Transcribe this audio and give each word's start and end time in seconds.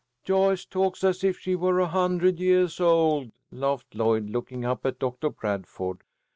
"Joyce 0.23 0.65
talks 0.65 1.03
as 1.03 1.23
if 1.23 1.37
she 1.37 1.53
were 1.55 1.79
a 1.79 1.85
hundred 1.85 2.39
yeahs 2.39 2.79
old," 2.79 3.31
laughed 3.51 3.93
Lloyd, 3.93 4.31
looking 4.31 4.65
up 4.65 4.83
at 4.83 4.97
Doctor 4.97 5.29
Bradford. 5.29 5.99